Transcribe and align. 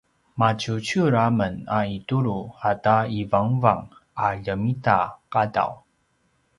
maciuciur 0.39 1.11
a 1.23 1.25
men 1.37 1.55
a 1.77 1.79
itulu 1.97 2.37
ata 2.71 2.95
ivangavang 3.19 3.83
a 4.25 4.27
ljemita 4.43 4.97
qadaw 5.33 5.71